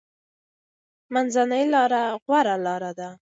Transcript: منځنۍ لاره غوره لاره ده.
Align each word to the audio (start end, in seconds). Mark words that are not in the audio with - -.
منځنۍ 1.13 1.63
لاره 1.73 2.01
غوره 2.23 2.55
لاره 2.65 2.91
ده. 2.99 3.09